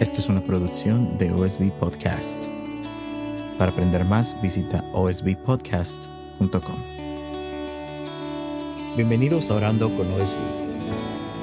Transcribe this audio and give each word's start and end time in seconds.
Esta 0.00 0.18
es 0.20 0.28
una 0.28 0.44
producción 0.44 1.18
de 1.18 1.32
OSB 1.32 1.72
Podcast. 1.80 2.44
Para 3.58 3.72
aprender 3.72 4.04
más, 4.04 4.40
visita 4.40 4.84
osbpodcast.com. 4.92 6.78
Bienvenidos 8.96 9.50
a 9.50 9.54
Orando 9.54 9.92
con 9.96 10.12
OSB. 10.12 10.36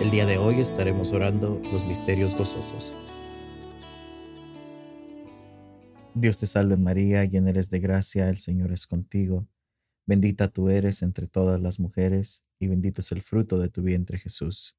El 0.00 0.10
día 0.10 0.24
de 0.24 0.38
hoy 0.38 0.60
estaremos 0.60 1.12
orando 1.12 1.60
los 1.70 1.84
misterios 1.84 2.34
gozosos. 2.34 2.94
Dios 6.14 6.38
te 6.38 6.46
salve 6.46 6.78
María, 6.78 7.26
llena 7.26 7.50
eres 7.50 7.68
de 7.68 7.80
gracia, 7.80 8.30
el 8.30 8.38
Señor 8.38 8.72
es 8.72 8.86
contigo. 8.86 9.46
Bendita 10.06 10.48
tú 10.48 10.70
eres 10.70 11.02
entre 11.02 11.26
todas 11.26 11.60
las 11.60 11.80
mujeres, 11.80 12.46
y 12.58 12.68
bendito 12.68 13.02
es 13.02 13.12
el 13.12 13.20
fruto 13.20 13.58
de 13.58 13.68
tu 13.68 13.82
vientre 13.82 14.18
Jesús. 14.18 14.78